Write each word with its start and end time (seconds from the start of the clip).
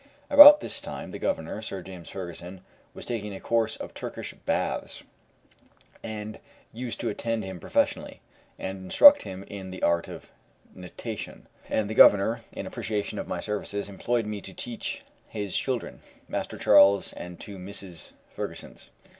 About 0.31 0.61
this 0.61 0.81
time 0.81 1.11
the 1.11 1.19
Governor, 1.19 1.61
Sir 1.61 1.83
James 1.83 2.09
Fergusson, 2.09 2.61
was 2.95 3.05
taking 3.05 3.35
a 3.35 3.39
course 3.39 3.75
of 3.75 3.93
Turkish 3.93 4.33
baths, 4.33 5.03
and 6.01 6.37
I 6.37 6.39
used 6.73 6.99
to 7.01 7.09
attend 7.09 7.43
him 7.43 7.59
professionally, 7.59 8.19
and 8.57 8.83
instruct 8.85 9.21
him 9.21 9.43
in 9.43 9.69
the 9.69 9.83
art 9.83 10.07
of 10.07 10.31
natation; 10.75 11.45
and 11.69 11.87
the 11.87 11.93
Governor, 11.93 12.41
in 12.51 12.65
appreciation 12.65 13.19
of 13.19 13.27
my 13.27 13.41
services, 13.41 13.89
employed 13.89 14.25
me 14.25 14.41
to 14.41 14.55
teach 14.55 15.03
his 15.27 15.55
children, 15.55 16.01
Master 16.27 16.57
Charles 16.57 17.13
and 17.13 17.37
the 17.37 17.43
two 17.43 17.59
Misses 17.59 18.13
Fergussons. 18.35 18.89